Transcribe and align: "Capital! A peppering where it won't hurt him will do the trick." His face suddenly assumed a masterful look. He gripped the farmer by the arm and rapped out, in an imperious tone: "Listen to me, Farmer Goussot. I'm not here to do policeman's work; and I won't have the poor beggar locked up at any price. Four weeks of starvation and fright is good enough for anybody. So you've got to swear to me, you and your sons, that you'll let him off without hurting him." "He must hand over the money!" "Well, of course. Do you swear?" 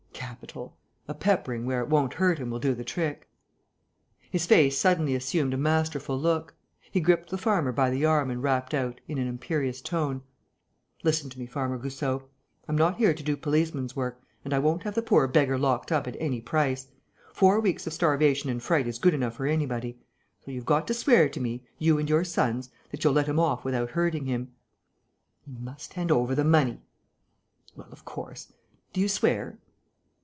"Capital! 0.13 0.75
A 1.07 1.13
peppering 1.13 1.65
where 1.65 1.81
it 1.81 1.89
won't 1.89 2.13
hurt 2.15 2.37
him 2.39 2.49
will 2.49 2.59
do 2.59 2.73
the 2.73 2.83
trick." 2.85 3.27
His 4.31 4.45
face 4.47 4.75
suddenly 4.77 5.13
assumed 5.13 5.53
a 5.53 5.57
masterful 5.57 6.17
look. 6.17 6.55
He 6.89 6.99
gripped 7.01 7.29
the 7.29 7.37
farmer 7.37 7.71
by 7.73 7.89
the 7.91 8.05
arm 8.05 8.31
and 8.31 8.41
rapped 8.41 8.73
out, 8.73 9.01
in 9.07 9.17
an 9.19 9.27
imperious 9.27 9.81
tone: 9.81 10.21
"Listen 11.03 11.29
to 11.31 11.37
me, 11.39 11.45
Farmer 11.47 11.77
Goussot. 11.77 12.23
I'm 12.67 12.77
not 12.77 12.95
here 12.95 13.13
to 13.13 13.21
do 13.23 13.35
policeman's 13.37 13.95
work; 13.95 14.19
and 14.45 14.51
I 14.53 14.59
won't 14.59 14.81
have 14.83 14.95
the 14.95 15.01
poor 15.03 15.27
beggar 15.27 15.59
locked 15.59 15.91
up 15.91 16.07
at 16.07 16.15
any 16.19 16.39
price. 16.41 16.87
Four 17.33 17.59
weeks 17.59 17.85
of 17.85 17.91
starvation 17.93 18.49
and 18.49 18.63
fright 18.63 18.87
is 18.87 18.99
good 18.99 19.13
enough 19.13 19.35
for 19.35 19.45
anybody. 19.45 19.99
So 20.45 20.49
you've 20.51 20.65
got 20.65 20.87
to 20.87 20.93
swear 20.95 21.27
to 21.29 21.39
me, 21.39 21.65
you 21.77 21.97
and 21.99 22.09
your 22.09 22.23
sons, 22.23 22.69
that 22.91 23.03
you'll 23.03 23.13
let 23.13 23.27
him 23.27 23.39
off 23.39 23.63
without 23.65 23.91
hurting 23.91 24.25
him." 24.25 24.53
"He 25.41 25.51
must 25.59 25.93
hand 25.95 26.11
over 26.11 26.33
the 26.35 26.45
money!" 26.45 26.81
"Well, 27.75 27.89
of 27.91 28.05
course. 28.05 28.51
Do 28.93 29.01
you 29.01 29.09
swear?" 29.09 29.59